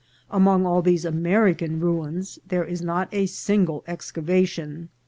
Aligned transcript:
Among 0.31 0.65
all 0.65 0.81
these 0.81 1.05
American 1.05 1.79
ruins 1.79 2.39
there 2.47 2.65
is 2.65 2.81
not 2.81 3.07
a 3.13 3.27
sin 3.27 3.65
gle 3.65 3.83
excavation. 3.85 4.89